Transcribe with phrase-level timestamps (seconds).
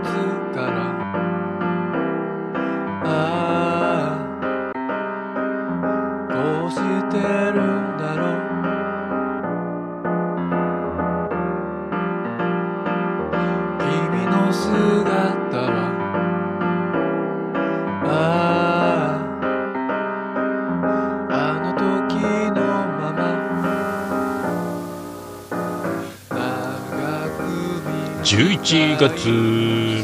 [3.04, 4.72] 」「ああ
[6.28, 6.34] ど
[6.66, 7.18] うして
[7.52, 8.36] るんだろう」
[13.80, 14.70] 「君の姿
[15.58, 15.74] は」
[18.08, 18.10] 「あ
[21.28, 21.80] ああの時
[22.54, 22.60] の
[23.00, 23.20] まま。
[28.22, 29.30] 11月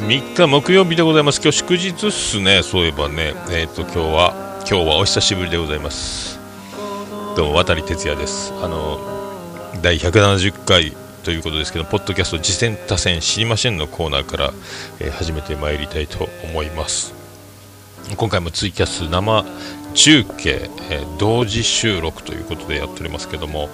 [0.07, 1.41] 3日木曜日でございます。
[1.43, 2.63] 今日祝日っすね。
[2.63, 3.35] そういえばね。
[3.51, 6.39] えっ、と今日は今日はお久しぶりでございます。
[7.35, 8.53] どうも渡哲也です。
[8.63, 9.01] あの
[9.83, 10.93] 第170回
[11.25, 14.53] ということですけどポッドキャスト次戦多戦知りませんのコーナーから、
[15.01, 17.13] えー始めてまいりたいと思います。
[18.17, 19.45] 今回もツイキャス生
[19.95, 23.71] 中継、えー同時収録ということでやっておりますけども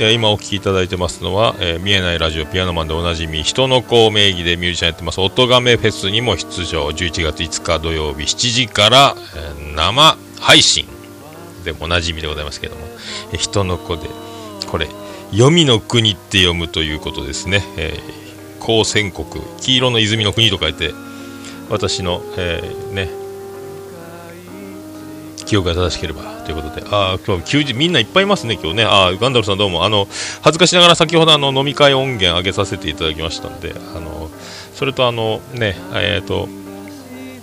[0.00, 10.86] えー今お聴きいただいてますのは、えー見えないラジオピアノマンでおなじみ人の子名義でミュージシャンやってます音亀フェスにも出場11月5日土曜日7時から、えー生配信
[11.64, 12.82] でもおなじみでございますけども、
[13.32, 14.08] えー人の子で
[14.70, 14.86] これ
[15.30, 18.22] 黄泉の国って読むということですね、えー
[18.64, 19.26] 高専国
[19.60, 20.92] 黄色の泉の国と書いて
[21.68, 22.62] 私の、え
[22.92, 23.08] ね
[25.52, 28.84] 記憶が正しければということで、ああ、今日休日、みんないっぱいいますね、今日ね。
[28.84, 30.08] ああ、ガンダルさんどうも、あの、
[30.40, 34.30] 恥ずかしながら先ほどあの飲み会音源上げさせていただきましたんで、あの、
[34.74, 36.48] それとあの、ね、えっ、と、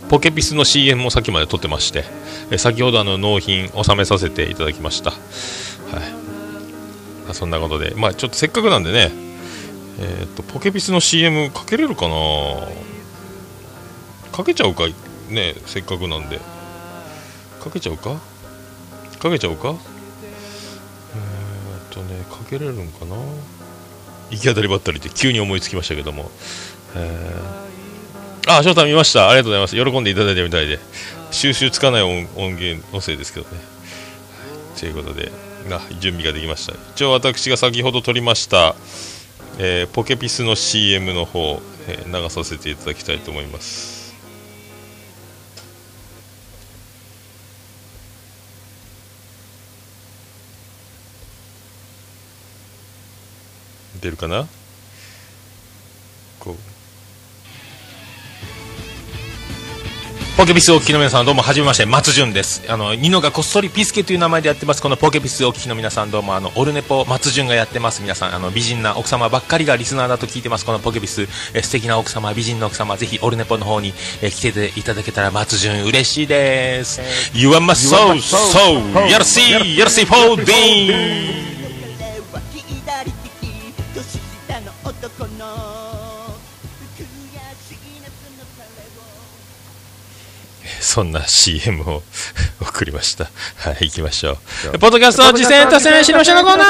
[0.09, 2.03] ポケピスの CM もさっきまで撮ってまして、
[2.49, 5.11] え先ほどあの納品納めさせていただきました。
[5.11, 5.19] はい。
[7.27, 9.11] まそんなことで、まあちょっとせっかくなんでね、
[9.99, 12.15] えっ、と、ポケピスの CM かけれるかな？
[14.31, 14.87] かけちゃうか
[15.29, 16.39] ね、せっかくなんで。
[17.59, 18.19] かけちゃうか？
[19.19, 19.75] かけちゃうか？
[20.23, 23.15] えーっとねかけれるんかな？
[24.31, 26.31] 行き当たりばったりって急に思いつきましたけども。
[26.95, 29.29] えー、あ翔太見ました。
[29.29, 29.91] ありがとうございます。
[29.91, 30.79] 喜んでいただいてみたいで。
[31.31, 33.59] 収集つかない音音源のせいですけどね。
[34.79, 35.31] ということで
[35.71, 36.73] あ準備ができました。
[36.95, 38.75] 一応私が先ほど撮りました、
[39.59, 43.98] えーポケピスの CM の方、えー流させていただきたいと思います。
[54.01, 54.47] 出るかな？
[56.39, 56.55] こう。
[60.37, 62.63] ポケピスをお聞きの皆さんどうもはじめまして松潤です。
[62.71, 64.81] あのニノがこっそりピスケという名前でやってます。
[64.81, 68.01] このポケピスをお聞きの皆さんどうもあのオルネポ松潤がやってます。
[68.01, 70.65] 皆さんあの美人な奥様ばっかりがリスナーだと聞いてます。
[70.65, 77.01] このポケピスえ素敵な奥様美人な奥様ぜひオルネポの方にえ来ていただけたら松潤嬉しいです。
[77.37, 81.58] You are my soul soul やらしいやらしいフォーディ
[90.89, 92.01] そんな CM を
[92.59, 93.25] 送りました。
[93.57, 94.39] はい、行きましょ
[94.73, 94.79] う。
[94.79, 96.65] ポッドキャスト次戦多戦知りませんのコーナー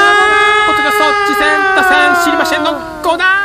[0.66, 2.70] ポッドキャスト次戦多戦知りませんの
[3.02, 3.40] コーナー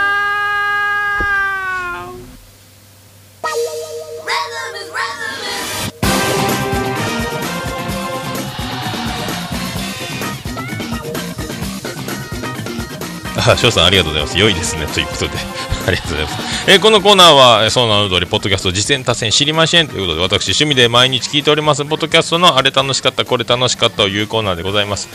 [13.48, 14.38] あ、翔さんありがとうございます。
[14.38, 14.88] 良いですね。
[14.88, 16.72] ということで、ありがとうございます。
[16.72, 25.08] えーこのコーナーは、その名の通り、ポッドキャスト、実践多戦知りませんということで、私、趣味で毎日聞いております、ポッドキャストのあれ楽しかった、これ楽しかったというコーナーでございます。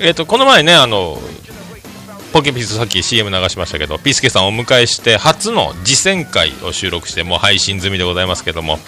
[0.00, 1.20] えっ、と、この前ね、あの、
[2.32, 8.78] ポケピスさっき CM 流しましたけど、ピスケさんをお迎えして、初の実践会を収録して、もう配信済みでございますけども、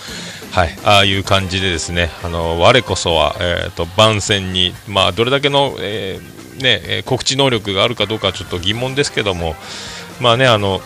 [0.53, 9.55] はい、ああいう感じでですね、あの我こそは、えー、と番宣に、まあ、どれだけの、えーね告知能力があるかどうかちょっと疑問ですけども、
[10.21, 10.81] まあね、あの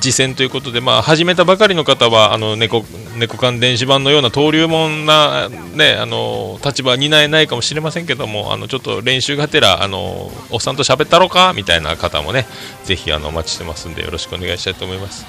[0.00, 2.84] 次戦ということで、まあ、始めたばかりの方は、あの猫
[3.16, 12.46] 猫缶電子版のような登竜門な、ね、あの立場は担えないかもしれませんけども、あのちょっと練習がてら、あのおっさんと喋ったろかみたいな方もね、
[12.84, 15.24] ぜひあのお待ちしてますんで、よろしくお願いしたいと思います。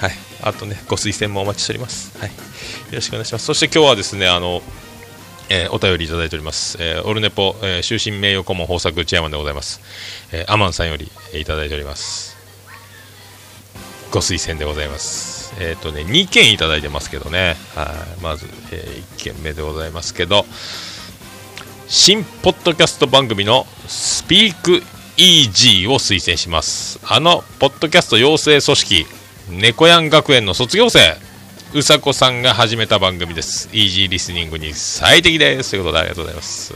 [0.00, 2.16] はい、あとね、ご推薦もお待ちしております。
[2.18, 2.34] はい、よ
[2.92, 3.46] ろしくお願いします。
[3.46, 4.62] そして今日はですね、あの、
[5.48, 6.76] えーお便りいただいております。
[6.80, 9.80] えーオルネポ、えー終身名誉顧問豊作チェアマンでございます。
[10.32, 12.35] えーアマンさんより、えーいただいております。
[14.16, 15.54] ご推薦でございます。
[15.60, 17.54] えっ、とね、2件いただいてますけどね。
[17.74, 17.84] は
[18.18, 20.46] い、まず、え1件目でございますけど、
[21.86, 24.82] 新ポッドキャスト番組のスピーク
[25.18, 26.98] イージーを推薦します。
[27.04, 29.06] あの、ポッドキャスト養成組織、
[29.50, 31.18] 猫やん学園の卒業生、
[31.74, 33.68] うさこさんが始めた番組です。
[33.74, 35.72] イージーリスニングに最適です。
[35.72, 36.72] ということでありがとうございます。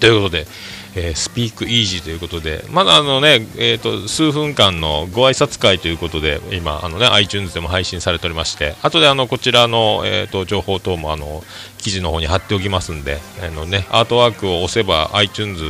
[0.00, 0.48] ということで、
[0.94, 11.42] えー、スピークイージーということで、まだあのね、えーと、数分間のご挨拶会ということで、今、あのね、iTunes でも配信されておりまして、後であのこちらの、えーと、情報等もあの
[11.78, 15.62] 記事の方に貼っておきますんで、あのね、アートワークを押せば iTunes、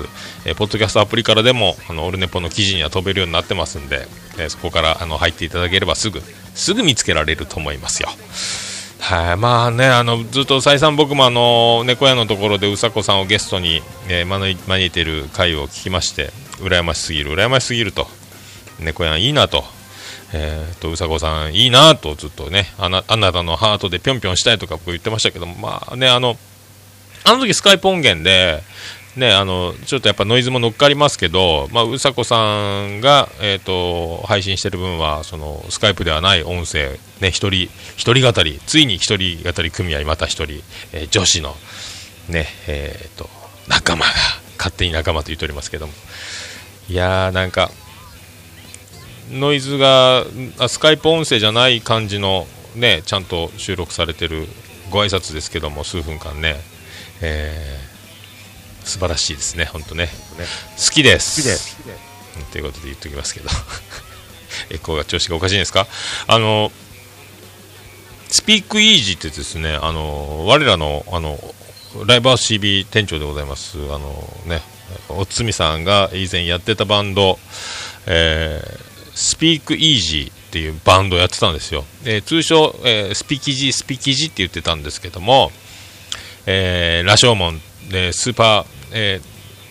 [0.44, 4.06] えー、ポッドキャストアプリからでも、あのオルネポの記事には飛べるようになってますんで、
[4.38, 6.20] えー、そこからあの入っていただければすぐ、
[6.54, 8.08] すぐ見つけられると思いますよ。
[9.00, 18.06] はい、まあね、あのずっと再三僕もあの猫屋のところでうさこさんをゲストに、えー、招いている回を聞きまして、羨ましすぎる、羨ましすぎると、
[18.80, 19.64] 猫屋いいなと、
[20.34, 26.36] えー、とうさこさんいいなとずっとねあな、あなたのハートでぴょんぴょんしたいとか僕言ってましたけど、まあね、あの、
[27.24, 28.62] あの時スカイプ音源で、
[29.18, 32.36] ね、あのちょっとやっぱノイズも乗っかりますけど、まあ、うさこさ
[32.86, 40.62] んが、えーと、配信してる分はそのスカイプではない音声、ね、一人一人語りついに一人語り組合また一人、
[40.92, 41.56] えー、女子の、
[42.28, 43.28] ねえーと、
[43.66, 44.12] 仲間が
[44.56, 45.92] 勝手に仲間と言っておりますけども。
[46.88, 47.70] いやーなんか
[49.32, 50.24] ノイズが
[50.58, 54.46] あスカイプ音声じゃない感じのねちゃんと収録されてる
[54.90, 56.56] ご挨拶ですけども数分間ね、
[57.20, 57.87] えー
[58.88, 60.08] 素晴らしいですね、本当ね。
[60.76, 61.42] 好きです。
[61.42, 61.76] 好きです。
[62.52, 63.50] ということで言っておきますけど、
[64.70, 65.86] エコーが調子がおかしいんですか？
[66.26, 66.72] あの、
[68.30, 71.38] スピークイージーってですね、あの、我らの、あの、
[72.06, 74.62] ライブハウス CB 店長でございます、あのね、
[75.08, 77.38] おつみさんが以前やってたバンド、
[78.06, 78.78] えー、
[79.14, 81.84] スピークイージーっていうバンドをやってたんですよ。
[82.04, 85.52] えー、通称、えー、スピキジ、スピキジって言ってたんですけども、
[86.46, 89.20] えー、羅生門でスーパーえ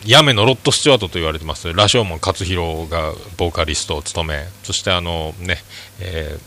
[0.04, 1.74] ー、のロット・スチュワートと言われてます。
[1.74, 5.58] 羅生門勝弘がボーカリストを務めそしてあのね、
[6.00, 6.42] えー、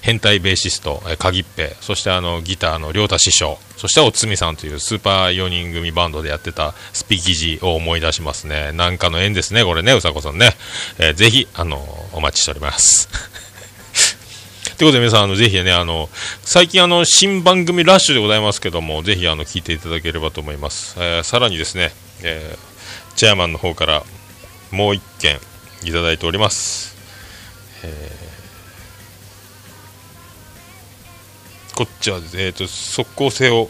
[0.00, 8.72] 変態ベーシスト、えー、鍵っぺそしてあのギターの亮太師匠そしておつみさんというスーパー4人組バンドでやってたスピキジを思い出しますね。
[8.72, 10.52] なんかの縁ですねこれねうさこさんね、
[10.98, 13.08] えー、ぜひあのお待ちしております。
[14.76, 16.08] ということで皆さん、あのぜひね、あの
[16.42, 20.96] 最近あの新番組ラッシュでございますけども、ぜひあの聞いていただければと思います。
[20.98, 21.92] えー、さらにですね、
[22.24, 24.02] えー、チェアマンの方から
[24.72, 25.38] もう1件
[25.84, 26.96] いただいております。
[27.84, 33.68] えー、こっちは、えーと、速攻性を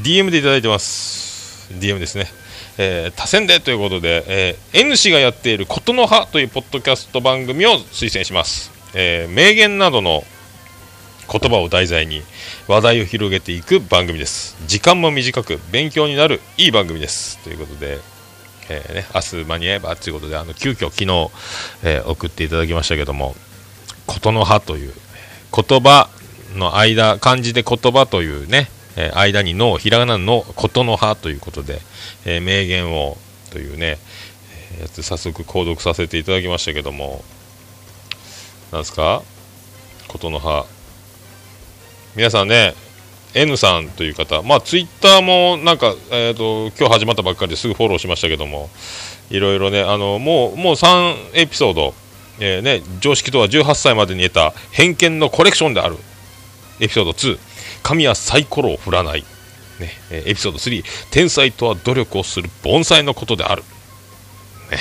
[0.00, 1.72] DM でいただいてます。
[1.74, 2.26] DM ですね。
[2.78, 8.75] えー、多選でということで、えー、N 氏がやっていることの葉というポッドキャスト番組を推薦します。
[8.98, 10.24] えー、名言などの
[11.30, 12.22] 言葉を題材に
[12.66, 14.56] 話題を広げていく番組です。
[14.66, 17.36] 時間も短く勉強になるいい番組です。
[17.44, 17.98] ということで、
[18.70, 21.30] えーね、明日間に合えばということであの急遽昨日、
[21.84, 23.34] えー、送っていただきましたけども
[24.06, 24.94] ことの葉という
[25.52, 26.08] 言葉
[26.54, 31.80] の間漢字で言葉というね、えー、間にのひらがなのことの葉ということで、
[32.24, 33.18] え、名言を
[33.50, 33.98] というね
[34.80, 37.22] やつ早速購読させていただきましたけども
[38.76, 39.22] なんすか？
[40.08, 40.66] 琴の葉。
[42.14, 42.74] 皆さんね
[43.34, 44.42] N さんという方。
[44.42, 48.68] まあツイッターもなんか、えーと、今日始まったばっかりですぐフォローしましたけども。
[49.28, 51.94] いろいろねあのもうもう3エピソード、
[52.38, 55.96] えー、ね、常識とは18歳までに得た偏見のコレクションである。
[56.78, 57.38] エピソード2
[57.82, 59.24] 神はサイコロを振らない、
[59.80, 63.62] ね、エピソード3天才とは努力をする盆栽のことである、
[64.70, 64.78] ね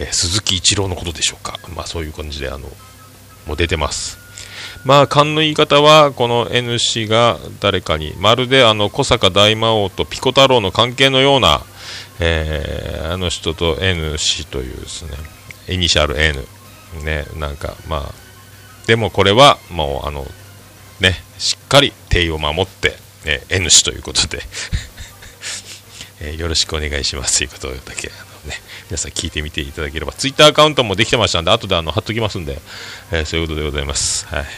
[0.00, 1.58] えー、鈴木一郎のことでしょうか。
[1.76, 2.68] まあそういう感じであの
[3.48, 4.18] も出てます。
[4.84, 11.62] まあ、勘の言い方は、この N 氏が誰かに、まるであの小坂大魔王とピコ太郎の関係のような、
[12.20, 15.10] えー、あの人と N 氏というですね、
[15.68, 16.46] イニシャル N。
[17.04, 18.14] ね、なんか、まあ、
[18.86, 20.26] でもこれは、もう、あの、
[21.00, 24.40] ね、しっかり定位を守って、え、N 氏ということで
[26.20, 28.10] えー、よろしくお願いしますということだけ、
[28.48, 28.54] ね、
[28.90, 32.58] 皆さん聞いてみていただければ、ツイッターアカウントもできてましたんで、後であの貼っときますんで、
[33.12, 34.26] えー、そういうことでございます。
[34.26, 34.44] はい。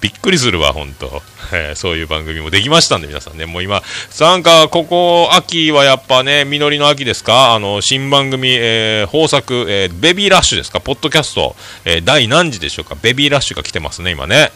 [0.00, 1.22] びっくりするわ、本当、
[1.52, 3.82] えー、そういう番組もできましたんで、皆さんね、もう今、
[4.18, 14.50] なんか、ここ、秋はやっぱね、実りの秋ですか、あの、新番組、えー、豊作、えー、ベビーラッシュですか、ポッドキャスト、えー、第何時でしょうか、ベビーラッシュが来てますね、今ね。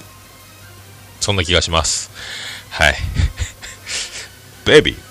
[1.20, 2.10] そんな気がします。
[2.70, 2.96] はい。
[4.64, 5.05] ベビー。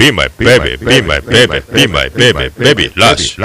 [0.00, 3.36] Be my baby, be my baby, be my baby, baby, rush.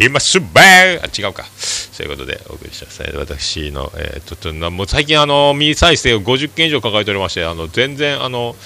[0.00, 1.44] 今すばあ違うか。
[1.92, 3.04] そういうことでお送りします。
[3.14, 8.56] 私の、えー、ちょっともう最近あの未再生を50件以上抱えておりまして、あの全然あの、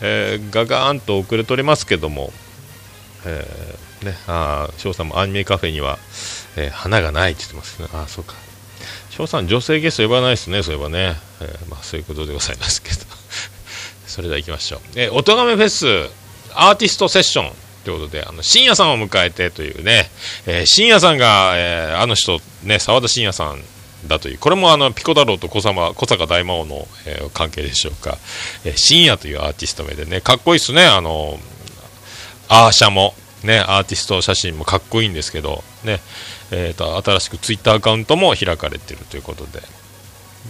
[0.00, 2.32] えー、ガガーンと遅れておりますけども、
[3.26, 5.98] えー、ね、あ翔さんもアニメカフェには、
[6.56, 7.88] えー、花がないって言ってますね。
[7.92, 8.32] あそうか。
[9.10, 11.14] 翔さん女性ゲスト呼ばないですね、そういえばね。
[11.42, 13.25] えー、まあそういうことでございますけど。
[14.16, 14.80] それでは行きましょう。
[14.96, 15.86] えー、おとがめフェス、
[16.54, 17.52] アーティストセッション
[17.84, 20.08] ということで、あの、深夜さんを迎えてというね、
[20.46, 23.60] えー、深夜さんが、えー、あの人、ね、沢田深夜さん
[24.08, 28.16] だという、これもあの、ピコ太郎と小様、小坂大魔王の、えー、関係でしょうか。
[28.64, 31.38] えー、深夜というアーティスト名でね、かっこいいっすね、あの、
[32.48, 33.12] アーシャも、
[33.44, 36.00] ね、アーティスト写真もかっこいいんですけど、ね、
[36.50, 39.60] えーと、新しくツイッターアカウントも開かれているということで、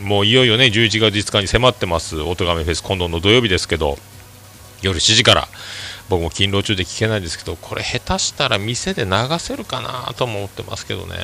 [0.02, 3.98] もういよいよね、11月5日に迫ってます、おとがめフェス、今度の土曜日ですけど、
[4.82, 5.48] 夜7時から、
[6.08, 11.16] 僕も勤労中で聞けないですけど、これ下手したら店で流せるかなとも思ってますけどね、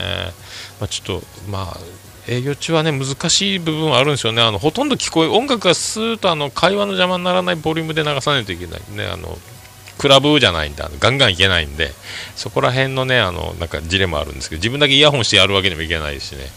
[0.81, 1.81] まあ、ちょっと、まあ、
[2.29, 8.81] 営業中はね難しい部分はあるんですよね、あのほとんど聞こえ、音楽がスーッとあの会話の邪魔にならないボリュームで流さないといけない。
[8.91, 9.39] ね、あの
[9.99, 11.93] クラブじゃないんで、あのガンガンいけないんで、
[12.35, 16.49] そこら辺のね、あのなんかジレもあるんですけど、自分だけイヤホンしてやるわけにもいけないしね、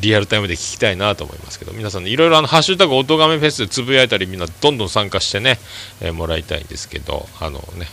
[0.00, 5.58] リアルタイムで聞きたいなと思いますけど、皆さん、ね、いろいろあのハッシュタグおとがめフェスでつぶやいたり、みんなどんどん参加してね、
[6.00, 7.86] えー、もらいたいんですけど、あのね、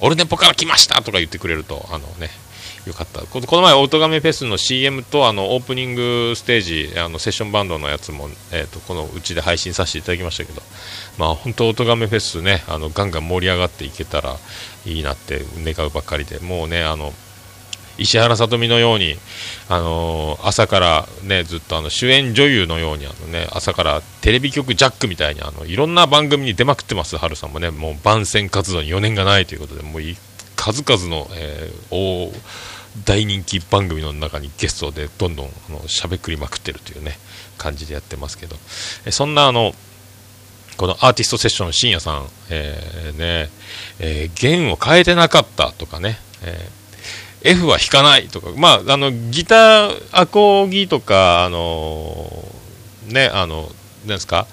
[0.00, 2.30] オルネポから来ましたとか言ってくれると、あのね、
[2.86, 3.20] よかった。
[3.22, 10.62] この前、オートガメフェスの CM とあのオープニングステージあのセッションバンドのやつも、えーと、このうちで配信させていただきましたけど、
[11.18, 14.36] まあ、本当、オートガメフェスねあのガンガン盛り上がっていけたら
[14.86, 17.12] いいなって願うばっかりでもうねあの
[17.98, 19.16] 石原さとみのように、
[19.68, 27.70] あのー、朝からねずっとあの主演女優のようにあの、ね、朝からテレビ局ジャックみたいにあのいろんな番組に出まくってます、ハルさんもね。
[27.70, 30.02] もう番宣活動に余念がないということでもう
[30.56, 32.32] 数々の、えー、
[33.04, 37.18] 大人気番組の中にゲストでどんどんあの喋くりまくってるというね
[37.58, 38.56] 感じでやってますけど、
[39.04, 39.72] えそんなあの
[40.76, 43.50] このアーティストセッション深夜さん、えー、ね
[44.00, 46.68] えー、弦を変えてなかったとかね、え、
[47.42, 52.30] F は弾かないとか、まあ、あのギターアコギとか、あの、
[53.06, 53.70] ね、あの、
[54.02, 54.46] なんですか、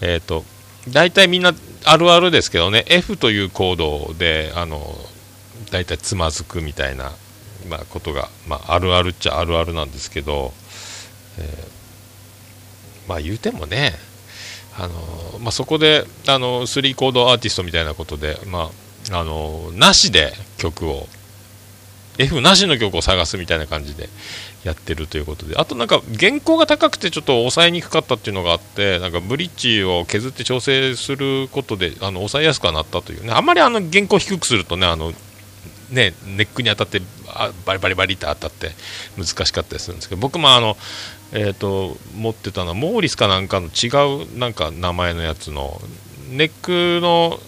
[0.00, 0.44] えっ、と、
[0.88, 1.52] 大体みんな
[1.84, 4.80] あるあるですけどね、F というコードで、あの
[5.72, 7.10] 大体つまずくみたいな
[7.68, 10.52] まあ、ことが、まあ、あるあるっちゃあるあるなんですけど、
[11.38, 13.92] えー、まあ言うてもね、
[14.78, 18.70] あのまあ、そこであの3コードアーティストみたいなことで、ま
[19.10, 21.06] あ、あのなしで曲を
[22.18, 24.08] F なしの曲を探すみたいな感じで
[24.64, 25.56] やってるということで。
[25.56, 33.32] あとなんか原稿が高くてちょっと抑えにくかったっていうのがあってなんかブリッジを削って調整することであの抑えやすくはなったというね。
[33.32, 35.12] あんまりあの原稿低くするとねあの
[35.90, 38.72] ね、ネックに当たってあバリバリバリって当たって
[39.16, 40.20] 難しかったりするんですけど。
[40.20, 40.76] 僕もあの、
[41.32, 45.80] えーと、持ってたのはモーリスかなんかの違うなんか名前のやつの
[46.30, 47.38] ネックの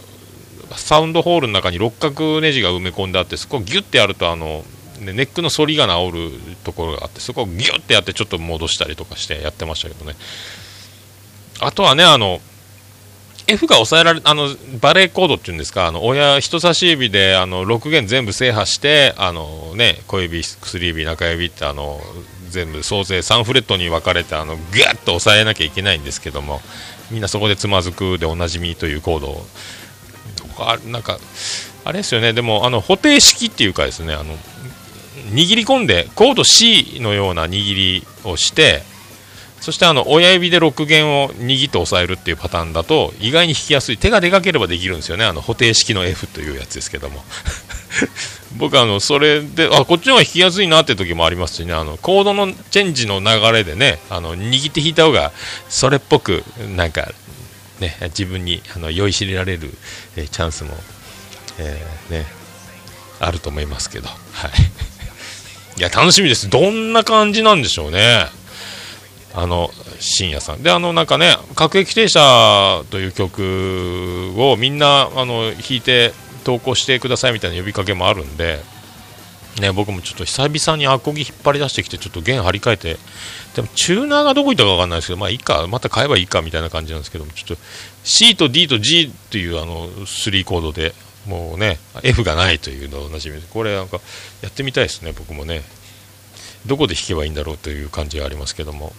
[0.76, 4.64] サウンドホールの中に六角ネジが埋め込んであってそこをギュッてやるとあの、
[5.00, 10.16] ネックの反りが治るところがあってそこをギュッてやってちょっと戻したりとかしてやってましたけどね。
[11.60, 12.40] あとはねあの
[13.48, 14.48] F が抑えられあの
[14.80, 21.98] バレーコードっていうんですかあの親人差し指であの6弦全部制覇してあの、ね、小指、薬指、中指ってあの
[22.50, 26.60] 全部総勢3フレットに分かれてあのグッと押さえなきゃいけないんですけども
[27.10, 29.46] みんなそこでつまずくでおなじみというコードを
[30.60, 31.18] あなんか
[31.84, 32.32] あれですよね。
[32.32, 34.34] でもあの補定式っていうかですねあの
[35.32, 38.82] 握り込んでコード C のような握りをして
[39.60, 43.98] そしてあの親指で6弦を握って押さえるっていうパターンだと意外に弾きやすい。
[43.98, 45.24] 手がでかければできるんですよね。
[45.24, 47.24] あの補定式の F というやつですけども。
[48.56, 51.74] 僕あのそれであこっちの方が弾きやすいなって時もありますしね。
[51.74, 55.32] あのコードのチェンジの流れでねあの握って弾いた方が
[55.68, 56.44] それっぽく
[56.76, 57.12] なんか
[57.80, 59.70] ね自分にあの酔いしれられる、
[60.16, 60.70] え、チャンスも、
[61.58, 62.26] えー、ね
[63.20, 64.08] あると思いますけど。
[64.08, 64.18] はい。
[65.78, 66.50] いや楽しみです。
[66.50, 68.26] どんな感じなんでしょうね。
[69.34, 69.70] あの
[70.00, 70.62] 深夜さん。
[70.62, 76.12] であのなんかね「各駅停車」という曲をみんなあの弾いて
[76.44, 78.60] 投稿してくださいみたいな呼びかけもあるんで、
[79.60, 82.96] ね、僕もちょっと久々にアコギ引っ張り出してきてちょっと弦張り替えて
[83.56, 87.62] でもチューナーがどこ行ったか分かんないですけどまあいいかまた買えばいいかみたいな感じなんですけどもちょっと
[88.04, 90.94] C と D と G っていうあの3コードで
[91.26, 93.98] もうね F がないというのおなじみでこれなんか
[94.42, 95.62] やってみたいですね僕もね。
[96.66, 98.92] どこで弾けばいいんだろうという感じがありますけども。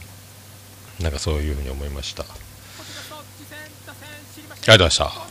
[1.01, 2.24] なんかそういうふうに思いました。
[2.24, 2.34] あり
[4.68, 5.30] がとうございました。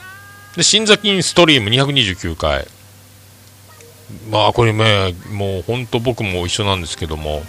[0.56, 2.66] で新座金ストリーム229回。
[4.30, 7.42] まあこれねもう本当僕も一緒なんですけども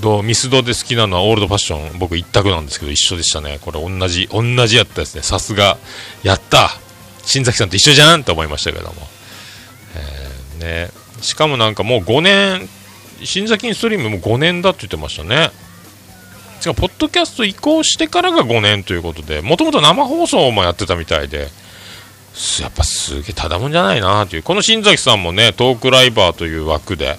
[0.00, 3.58] どうミスドで好きなのはオールドファッション僕一択なんですけど一緒でしたね。
[3.60, 5.22] これ同じ同じやったですね。
[5.22, 5.76] さすが
[6.22, 6.70] やった。
[7.24, 8.94] 新崎さんと一緒じゃんと思いましたけども、
[10.60, 10.90] えー、ね。
[11.20, 12.68] しかもなんかもう5年
[13.24, 15.50] 新座金ストリームも5年だって言ってましたね。
[16.60, 21.48] し違うポッドキャスト移行してからが5年ということでもともと生放送もやってたみたいで
[22.60, 24.42] やっぱすげえただもんじゃないなという。
[24.42, 27.16] この新崎さんもねトークライバーという枠で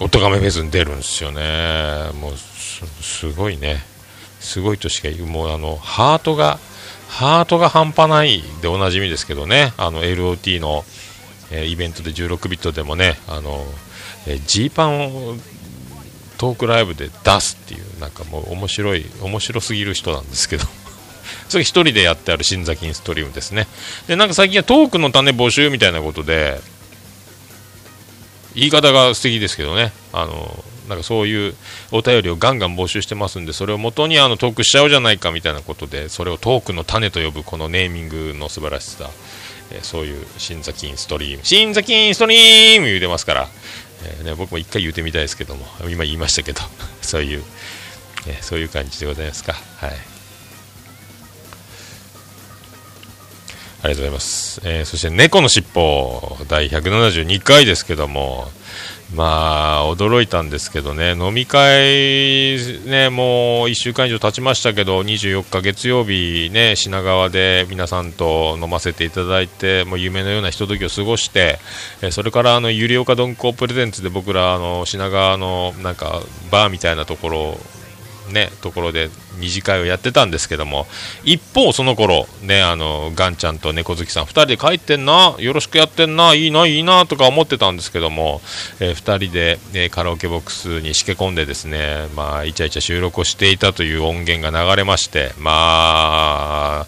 [0.00, 2.10] おとがめフェスに出るんですよね。
[2.20, 3.84] もうすごいね。
[4.40, 6.58] すごいとしか言うもうあのハートが
[7.08, 9.72] ハートが半端ないでおなじみですけどね。
[9.76, 10.84] あの LOT の、
[11.50, 13.64] えーイベントで16ビットでもねあの
[14.26, 15.36] えジーパンを
[16.38, 20.66] トークライブで出すっていうなんかもう面白い面白すぎる人なんですけど。
[21.48, 23.66] それ一人でやってある新崎インストリームですね。
[24.06, 26.60] でなんか最近はトークの種募集みたいなことで
[28.54, 29.92] 言い方が素敵ですけどね。
[30.12, 31.54] あのなんかそういう
[31.90, 39.10] お便りをガンガン募集してますんでそれを元にあのトークしちゃおうじゃないかみたいなことでそれをトークの種と呼ぶこのネーミングの素晴らしさ、
[39.72, 41.44] えそういう新崎インストリーム。
[41.44, 43.48] 新崎インストリーム言うてますから、
[44.04, 45.66] えーね、僕も一回言うてみたいですけども。
[45.90, 46.60] 今言いましたけど。
[47.02, 47.42] そういう、
[48.28, 49.54] えそういう感じでございますか。
[49.78, 50.15] はい。
[53.88, 54.60] りがとうございます。
[54.64, 58.48] えーそして、猫のしっぽ、第172回ですけども、
[59.14, 71.58] まあ、驚いたんですけどね、飲み会、ね、もう1週間以上経ちましたけど、24日月曜日、ね、品川で皆さんと飲ませていただいて、もう夢のようなひとときを過ごして、
[72.02, 77.60] えそれから、あの、ゆりおか鈍行プレゼンツで僕ら、あの、品川の、なんか、バーみたいなところ
[78.32, 80.86] ね、ところで二次会をやってたんですけども
[81.24, 88.40] 一方その頃ねあのガンちゃんと猫好きさん2人で帰ってんなよろしくやってんないいないいなとか思ってたんですけども、
[88.80, 96.86] え2人で、えカラオケボックスにしけ込んでですねまあイチャイチャ収録をしていたという音源が流れましてまあ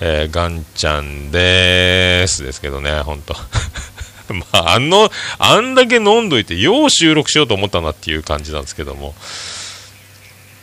[0.00, 3.34] えーガンちゃんでーすですけどね本当。
[4.32, 9.14] まああのあんだけ飲んどいてよう収録しようと思ったなっていう感じなんですけども。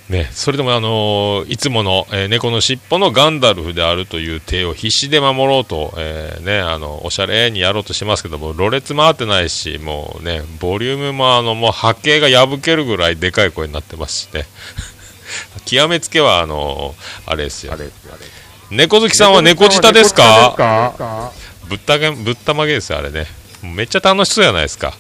[0.09, 14.45] ね、それでも、あのーいつもの、えー猫の尻尾のガンダルフであるという手を必死で守ろうと、えーね、あのおしゃれにやろうとしてますけどもろれつ回ってないしもうねボリュームもあのもう波形が破けるぐらいでかい声になってますしね。
[15.65, 17.73] 極めつけはあのーあれですよ。
[18.71, 20.55] 猫好きさんは猫舌ですか？
[21.67, 23.27] ぶったげぶったまげですよあれね。
[23.61, 24.93] めっちゃ楽しそうじゃないですか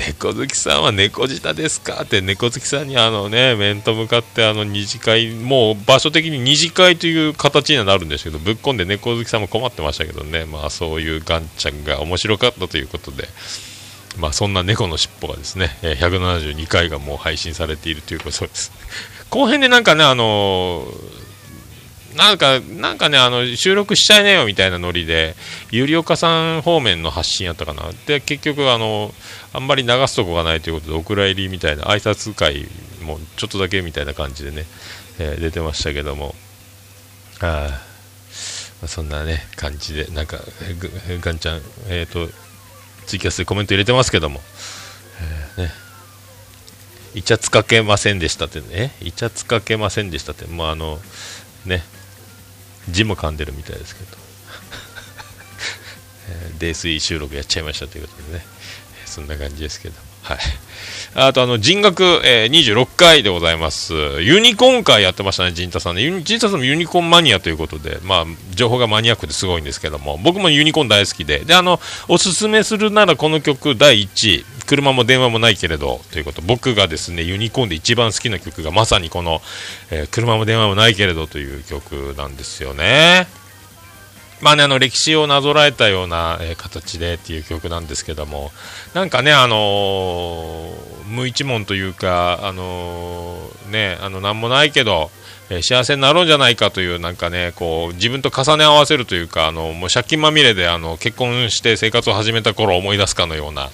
[0.00, 2.02] 猫好きさんは猫舌ですか？
[2.04, 10.46] って猫好きさんにあのね面と向かってあの二次会もう場所的に二次会という形にはなるんですけどぶっこんで猫好きさんも困ってましたけどね。
[10.46, 13.28] まあそういうガンちゃんが面白かったということで。
[14.18, 18.72] まあそんな猫の尻尾がですね172回がもう配信されているということです。
[19.30, 21.19] 後編でなんかねあのー
[22.16, 25.36] なんか、なんかね、あの、収録しちゃいなよみたいなノリで、
[25.70, 27.84] ゆりおかさん方面の発信やったかな。
[28.06, 29.14] で、結局、あの、
[29.52, 32.66] あんまり流すとこがないということで、お蔵入りみたいな、挨拶会
[33.02, 34.64] もちょっとだけみたいな感じでね、
[35.18, 36.34] えー出てましたけども、
[37.40, 37.80] あ
[38.80, 40.38] まあそんなね、感じで、なんか、
[41.20, 42.28] ガンちゃん、えっ、と、
[43.06, 44.40] ツイキャスでコメント入れてますけども、
[45.56, 45.72] えーね、
[47.14, 51.00] イチャつかけませんでしたってね、イチャつかけませんでしたって、まあ、あの、
[51.66, 51.82] ね、
[52.88, 54.16] 字も噛んでるみたいですけど、
[56.30, 58.44] え泥酔収録やっちゃいましたということでね、
[59.06, 60.38] そんな感じですけど、はい。
[61.14, 63.94] あと、あの、人学、えー26回でございます。
[64.20, 66.02] ユニコーン会やってましたね、陣太さんね。
[66.22, 79.42] 陣太さんもユニコーンマニアということで、まあ、情報がマニアックですごいんですけども、僕もユニコーン大好きで、で、あの、おすすめするならこの曲第1位、車も電話もないけれど、ということ、僕がですね、ユニコーンで一番好きな曲がまさにこの、
[79.90, 83.26] えー車も電話もないけれどという曲なんですよね。
[84.40, 88.52] まあね、あの歴史をなぞらえたような、えー形でっていう曲なんですけども、
[88.94, 95.10] なんかね、あのー無一文というか、あのーね、あの、なんもないけど、
[95.50, 103.68] えー幸せになろうじゃないかという、なんかね、こう、自分と重ね合わせるというか、あの、もう借金まみれで、あの、結婚して生活を始めた頃を思い出すかのような、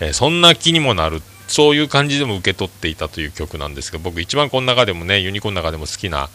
[0.00, 6.28] えそんな気にもなる、そういう感じでも受け取っていたという曲なんですが、僕一番この中でもね、ユニコーンの中でも好きな、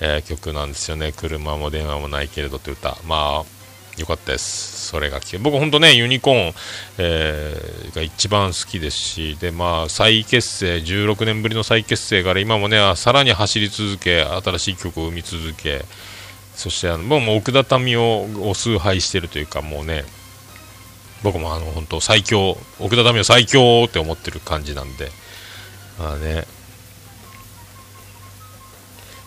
[0.00, 1.12] えー曲なんですよね。
[1.12, 2.96] 車も電話もないけれどという歌。
[3.06, 4.88] まあ、よかったです。
[4.88, 6.54] それが聞け僕本当ね、ユニコーン、
[6.98, 15.84] えーが一番好きですし、で、まあ、再結成、16年ぶりの再結成から今もね、さらに走り続け、新しい曲を生み続け、
[16.54, 20.04] そしてあの、僕も奥田民を崇拝してるというか、もうね、
[21.22, 25.10] 僕もあの、本当最強、奥田民生最強って思ってる感じなんで、
[25.98, 26.46] まあね、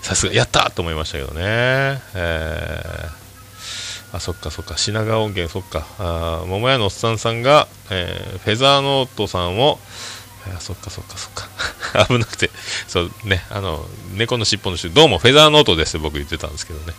[0.01, 2.01] さすが、やったと思いましたけどね。
[2.15, 3.21] えー
[4.13, 9.79] あ、そっかそっか、品川音源、そっか、あ桃屋のおっさんさんが、えーフェザーノートさんを、
[10.53, 11.47] あそっかそっかそっか。
[12.07, 12.49] 危なくて、
[12.87, 16.93] そうね、あの、猫の尻尾の種どうもフェザーノートですって僕言ってたんですけどね。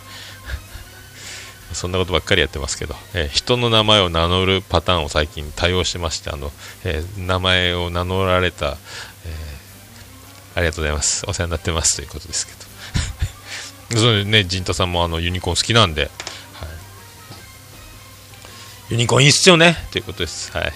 [1.73, 6.51] そんなことばっかりやってますけど、えー人の名前を名乗るパターンを最近多用してまして、あの、
[6.83, 9.53] えー名前を名乗られた、えー
[10.55, 11.25] ありがとうございます。
[11.27, 12.53] お世話になってますということですけ
[13.91, 13.99] ど。
[13.99, 16.11] そうね、陣太さんもあのユニコーン好きなんで、はい、
[18.91, 20.51] ユニコーンいいっすよねということです。
[20.51, 20.73] はい。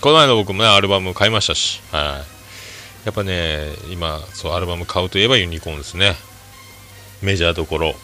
[0.00, 2.24] この間僕もね、アルバム買いましたし、は
[3.04, 3.06] い。
[3.06, 6.16] やっぱね、今、そう、アルバム買うといえばユニコーンですね。
[7.22, 7.94] メジャーどころ。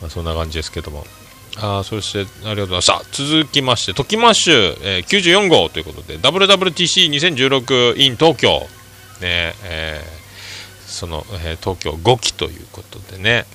[0.00, 1.06] まあ、そんな感じですけども。
[1.56, 3.02] あそして、ありがとうございました。
[3.12, 8.66] 続きまして、トキマッシュ、えー94号ということで、WWTC2016 in 東京。
[9.20, 10.24] ね、えー
[10.88, 13.46] その、えー東京5期ということでね、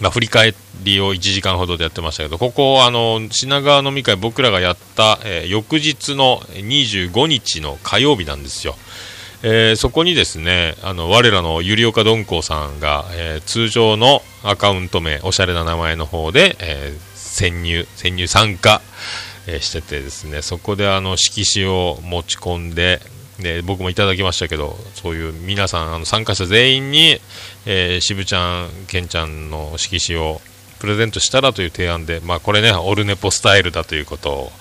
[0.00, 8.76] まあ、振り返りを1時間ほどでやってましたけど、ここ、あの、品川飲み会僕らがやった、えー翌日の25日の火曜日なんですよ。
[9.48, 18.82] えーそこにですね、あの、我らのゆりおかどんこうさんが、えー通常のアカウント名、おしゃれな名前の方で、えー潜入、潜入参加、
[19.46, 23.00] えしててですね、そこであの、色紙を持ち込んで、
[23.38, 27.20] で僕もいただきましたけど、そういう皆さん、あの参加者全員に、
[27.66, 30.40] えー、渋ちゃん、ケンちゃんの色紙を
[30.80, 34.52] プレゼントしたらという提案で、まあ、これね、オルネポスタイルだということを、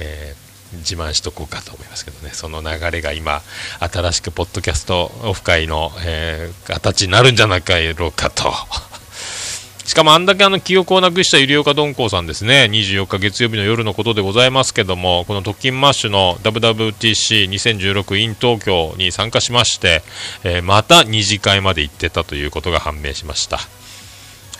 [0.00, 0.43] えー
[0.78, 3.42] 自慢しとこうかと思いますけどね、その流れが今、
[3.80, 8.52] 新しくポッドキャストオフ会の、えー形になるんじゃないかろうかと。
[9.84, 20.02] しかもあんだけあの記憶をなくしたゆりおかどんこうさんですね、24日月曜日の夜のことでございますけども、この特勤マッシュの WWTC2016 in 東京に参加しまして、
[20.42, 23.60] えーまた二次会まで行ってたということが判明しました。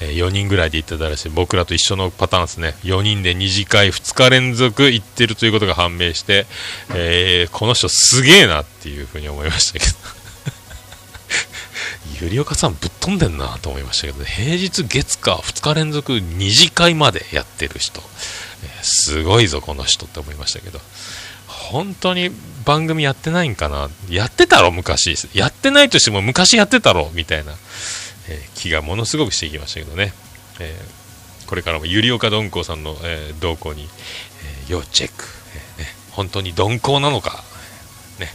[0.01, 1.29] え4人ぐらいで行ってたらしい。
[1.29, 2.75] 僕らと一緒のパターンですね。
[2.83, 6.47] 4人で2次会2日連続行ってるということが判明して、
[6.95, 9.93] えーこの人すげえなっていうふうに思いましたけど。
[12.21, 18.01] ゆりおかさんぶっ飛んでんなと思いましたけど、平日月火2日連続2次会までやってる人、
[18.63, 20.81] えーすごいぞこの人って思いましたけど。
[21.47, 22.31] 本当に
[22.67, 23.89] 番組やってないんかな？
[24.11, 25.17] やってたろ昔。
[25.33, 27.55] やってないとしても昔やってたろみたいな。
[28.29, 30.13] えー気がものすごくしてきましたけどね、
[30.61, 31.05] えー
[31.49, 35.25] これからもゆりおかどんこうさんの、えー動向に、えー要チェック、
[35.79, 37.45] えーね、本当に鈍行なのか、
[38.19, 38.29] ね、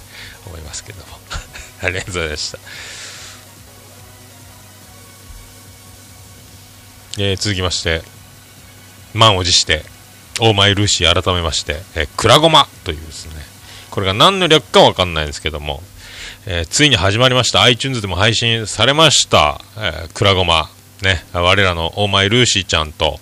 [0.45, 1.19] 思いますけども。
[1.81, 2.59] ありがとうございました、
[7.17, 8.03] えー続きまして
[9.13, 9.83] 満を持して
[10.41, 13.33] オーマイルーシー改めまして、えー、クラゴマというですね。
[13.91, 15.83] これが何の略かわかんないんですけども、
[16.45, 17.61] えーついに始まりました。
[17.63, 20.69] iTunes でも配信されました、えー、クラゴマ
[21.03, 21.23] ね。
[21.33, 23.19] 我らのオーマイルーシーちゃんと。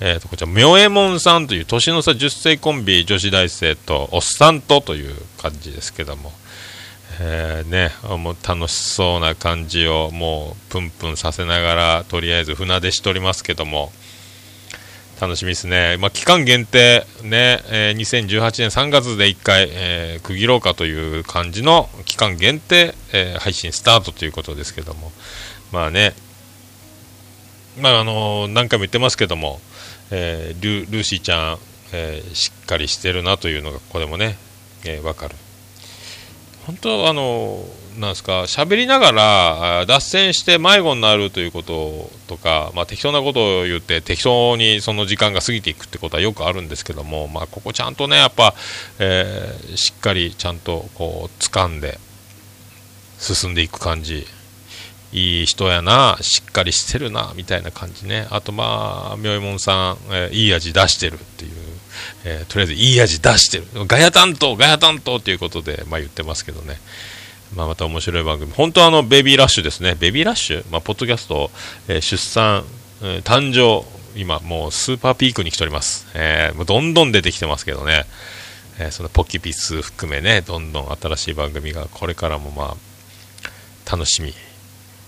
[0.00, 6.32] えー、とこちら、みょえもんさんという年の差10歳コンビ女子大生とおっさんとという感じですけども、
[7.20, 13.92] えーね、もう楽しそうな感じをもうプンプンさせながらとりあえず船出しておりますけども。
[15.20, 25.12] 楽しみですね、まあ、期間限定ね、えー2018年3月で1回、えー区切ろうかという感じの期間限定、えー配信スタートということですけども。
[25.72, 26.14] まあね。
[27.78, 29.60] まああの何回も言ってますけども、
[30.10, 31.58] えールルーシーちゃん、
[31.92, 34.38] えーしっかりしてるなというのがここでもね、
[34.86, 35.36] えーわかる。
[36.66, 37.62] 本当あの
[37.98, 48.54] なんですか喋りながら脱線して迷子になるということとか、まあ、適当なことを言って適当にその時間が過ぎていくってことはよくあるんですけども、まあ、ここちゃんとねやっぱ、
[48.98, 51.98] えーしっかりちゃんとこう掴んで
[53.18, 54.26] 進んでいく感じ。
[55.12, 58.28] いい人やなしっかりしてるなみたいな感じね。
[58.30, 61.50] あとまあみょいもんさん、えーいい味出してるっていう、
[62.24, 63.64] えーとりあえずいい味出してる。
[63.86, 66.78] ガヤ担当ガヤ担当ということで、まあ、言ってますけどね。
[67.54, 68.52] まあ、また面白い番組。
[68.52, 69.96] 本当はあのベビーラッシュですね。
[69.98, 71.50] ベビーラッシュ、まあ、ポッドキャスト、
[71.88, 72.64] えー出産、
[73.02, 73.84] えー誕生
[74.18, 78.04] 今もうスーパーピークに来ております、えーもうどんどん出てきてますけどね、
[78.78, 84.32] えーそのポキピス含めねどんどん新しい番組がこれからもまあ楽しみ。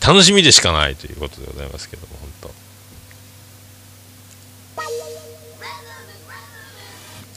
[0.04, 2.52] 楽しみでしかないということでございますけども本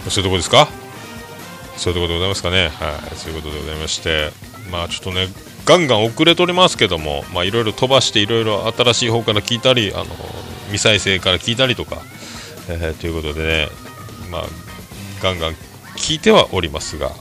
[0.04, 0.10] 当。
[0.10, 0.85] そういうとこですか？
[1.78, 2.70] そういうところでございますかね。
[2.70, 3.16] はい。
[3.16, 4.56] そういうことでございまして。
[4.72, 5.28] まあちょっとね
[5.66, 10.06] ガンガン遅れておりますけどもまあいろいろ飛ばしていろいろ新しい方から聞いたりあの
[10.66, 12.02] 未再生から聞いたりとか、
[12.70, 13.68] えーということでね
[14.32, 14.44] まあ
[15.22, 15.54] ガンガン
[15.98, 17.12] 聞いてはおりますが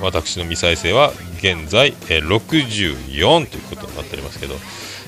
[0.00, 4.54] 私の未再生は現在、えー64ということになっておりますけど、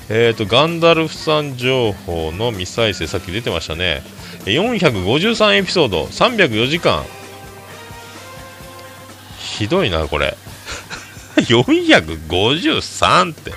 [0.09, 4.01] えー、とガンダルフさん情報の未再生さっき出てましたね。
[4.45, 7.03] 453エピソード304時間
[9.57, 10.37] ひどいなこれ。
[11.37, 13.53] 453って。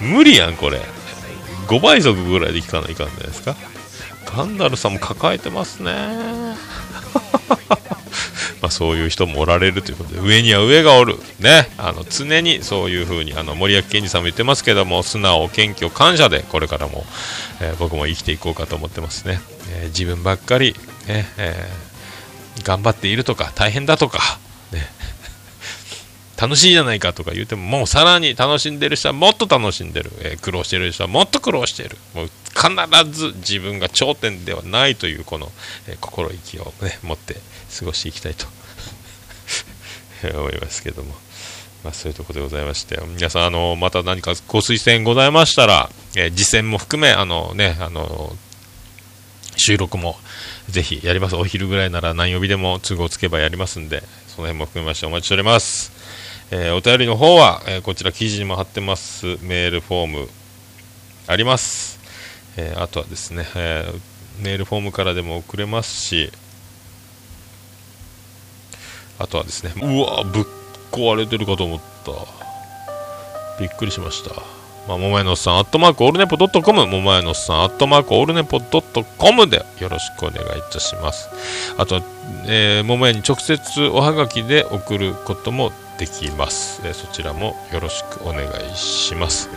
[0.00, 0.80] 無理やんこれ。
[1.66, 3.56] 5倍速ぐらいでいかないかんじゃないですか。
[4.26, 5.92] ガンダルさんも抱えてますね。
[8.60, 11.18] まあそういう人もおられるということで上には上がおる。
[11.40, 11.68] ね。
[11.76, 17.04] あの常にそういう風にあの森脇健児さんも言ってますけども素直謙虚感謝でこれからも、
[17.60, 20.74] えー僕も生きていこうかと思ってますね、えー自分ばっかり、
[21.06, 24.38] ねえー頑張っているとか大変だとか、
[26.44, 31.96] 楽しいじゃないかとか言ってももうさらに楽しんでる人はもっと楽しんでる、えー苦労してる人はもっと苦労してる。
[32.14, 35.50] もう必ず自分が頂点ではないというこの、
[35.88, 37.36] えー心意気を、ね、持って
[37.78, 38.46] 過ごしていきたいと。
[40.38, 41.14] 思いますけども、
[41.82, 43.00] まあ、そういうところでございまして。
[43.06, 48.36] 皆さんあのまた何かご推薦ございましたら、えー実践も含めあのねあの
[49.56, 50.18] 収録も
[50.68, 51.36] ぜひやります。
[51.36, 54.02] お昼ぐらいなら何曜日でも都合つけばやりますんで
[54.34, 55.92] その辺も含めましてお待ちしております、
[56.50, 60.28] えーお便りの方は、えーこちら記事にも貼ってますメールフォーム
[61.26, 61.98] あります、
[62.56, 63.92] えーあとはですね、え
[64.42, 66.30] メールフォームからでも送れますし
[69.18, 70.44] あとはですねうわぶっ
[70.94, 72.12] 壊れてるかと思った。
[73.58, 74.34] びっくりしました。
[74.86, 81.28] まあ、ももやのさん、アットマークオールネポドットコム、ももやのさん、アットマークオールネポドットコムでよろしくお願いいたします。
[81.78, 82.02] あと、
[82.46, 86.80] えー、ももやに直接おはがきで送ることもできます。
[86.84, 89.48] えーそちらもよろしくお願いします。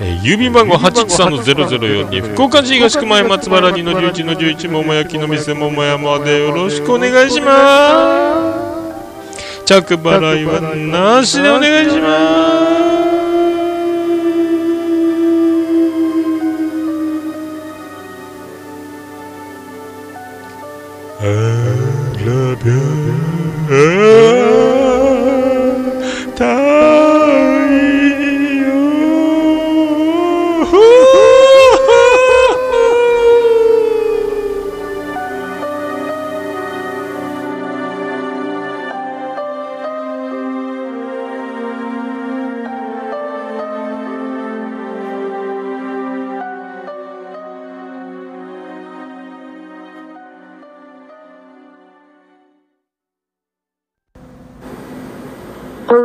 [0.00, 9.64] えー郵便番号813-0042、福岡市東区前松原2の11の11、もも焼きの店ももやまでよろしくお願いします。
[9.64, 12.51] 着払いはなしでお願いします。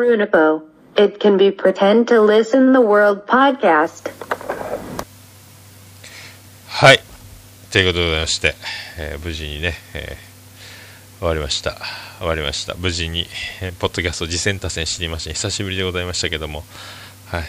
[0.08, 0.62] Orunipo.
[0.96, 4.10] It can be pretend to listen the world podcast.
[6.70, 7.00] はい。
[7.72, 8.56] ということでございまして、
[8.98, 11.76] えー無事にね、えー終わりました。
[12.20, 12.76] 終わりました。
[12.76, 13.28] 無事に、
[13.62, 16.63] えーポッドキャスト次戦多戦知りまして、久しぶりでございましたけども、
[17.28, 17.43] はい。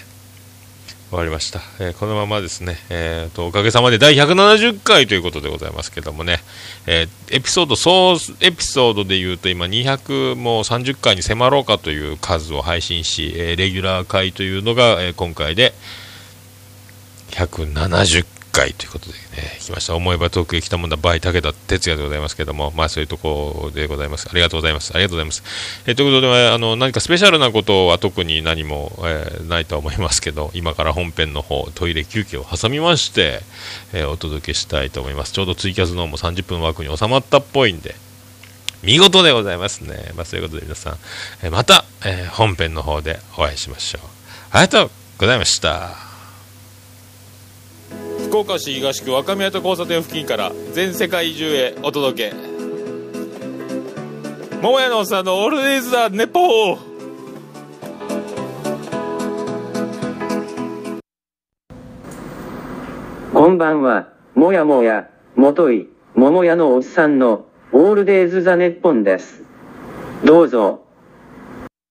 [1.11, 1.61] 終わりました。
[1.81, 6.41] えーこのままですね、えーと、おかげさまで第170回ということでございますけどもね、
[6.87, 15.73] えーエピソード、総エピソードで言うと今200もう30回に迫ろうかという数を配信し、えーレギュラー回というのが、え今回で
[17.31, 19.95] 170回ということでね、来ました。
[19.95, 24.29] 思えば遠くへ来たもんだ、バイ武田哲也でございますけども、まあそういうところでございます。
[24.31, 24.93] ありがとうございます。
[24.95, 25.43] ありがとうございます。
[25.87, 33.41] えということで、あの、何かスペシャルなことは特に何も、えーないとは思いますけど、今から本編の方、トイレ休憩を挟みまして、
[33.93, 35.33] えーお届けしたいと思います。
[35.33, 37.95] ちょうどツイキャスの方も30分枠に収まったっぽいんで、
[38.83, 40.13] 見事でございますね。
[40.15, 40.99] まあそういうことで皆さん、
[41.43, 44.03] えーまた、え本編の方でお会いしましょう。
[44.51, 46.08] ありがとうございました。
[48.29, 52.37] 福岡市東区若宮と交差点付近から全世界中へお届け。
[54.61, 56.79] 桃屋のおっさんのオールディーズ・ザ・ネポー。
[63.33, 69.43] こんばんは、もやもや、もとい、桃屋のおっさんの、オールデイズ・ザ・ネッポンです。
[70.23, 70.85] どうぞ、